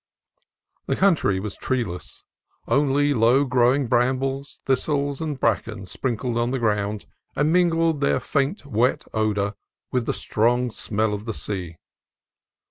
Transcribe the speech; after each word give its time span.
The 0.87 0.95
country 0.95 1.39
was 1.39 1.55
treeless: 1.55 2.23
only 2.67 3.13
low 3.13 3.45
growing 3.45 3.85
brambles, 3.85 4.59
thistles, 4.65 5.21
and 5.21 5.39
bracken 5.39 5.85
sprinkled 5.85 6.51
the 6.51 6.57
ground, 6.57 7.05
and 7.35 7.53
mingled 7.53 8.01
their 8.01 8.19
faint 8.19 8.65
wet 8.65 9.05
odor 9.13 9.53
with 9.91 10.07
the 10.07 10.13
strong 10.15 10.71
smell 10.71 11.13
of 11.13 11.25
the 11.25 11.35
sea. 11.35 11.75